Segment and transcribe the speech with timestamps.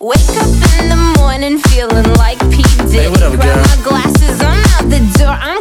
[0.00, 0.46] Wake up
[0.78, 2.62] in the morning feeling like P.
[2.86, 2.98] Diddy.
[2.98, 5.34] Hey, what up, Grab my glasses, I'm out the door.
[5.34, 5.60] I'm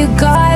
[0.00, 0.49] you got